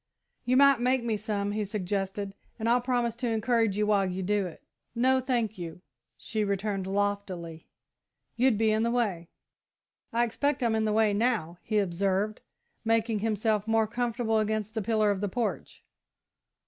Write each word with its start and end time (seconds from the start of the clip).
"You 0.45 0.57
might 0.57 0.79
make 0.79 1.03
me 1.03 1.15
some," 1.15 1.51
he 1.51 1.63
suggested, 1.63 2.33
"and 2.57 2.67
I'll 2.67 2.81
promise 2.81 3.15
to 3.17 3.27
encourage 3.27 3.77
you 3.77 3.85
while 3.85 4.03
you 4.09 4.23
do 4.23 4.47
it." 4.47 4.63
"No, 4.95 5.19
thank 5.19 5.59
you," 5.59 5.83
she 6.17 6.43
returned 6.43 6.87
loftily; 6.87 7.67
"you'd 8.35 8.57
be 8.57 8.71
in 8.71 8.81
the 8.81 8.89
way." 8.89 9.29
"I 10.11 10.23
expect 10.23 10.63
I'm 10.63 10.73
in 10.73 10.85
the 10.85 10.91
way 10.91 11.13
now," 11.13 11.59
he 11.61 11.77
observed, 11.77 12.41
making 12.83 13.19
himself 13.19 13.67
more 13.67 13.85
comfortable 13.85 14.39
against 14.39 14.73
the 14.73 14.81
pillar 14.81 15.11
of 15.11 15.21
the 15.21 15.29
porch. 15.29 15.83